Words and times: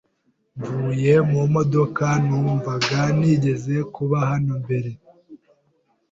Mvuye 0.59 1.13
mu 1.31 1.41
modoka, 1.55 2.05
numvaga 2.27 2.99
nigeze 3.19 3.75
kuba 3.93 4.17
hano 4.29 4.53
mbere. 4.63 4.91